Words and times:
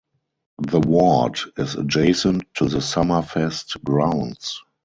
The 0.63 0.79
Ward 0.79 1.37
is 1.57 1.75
adjacent 1.75 2.45
to 2.55 2.65
the 2.65 2.79
Summerfest 2.79 3.83
grounds. 3.83 4.63